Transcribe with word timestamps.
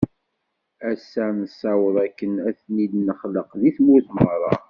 Ass-a, 0.89 1.25
nessaweḍ 1.41 1.95
akken 2.05 2.31
ad 2.47 2.55
ten-id-nexlaq 2.61 3.49
di 3.61 3.71
tmurt 3.77 4.07
merra. 4.15 4.51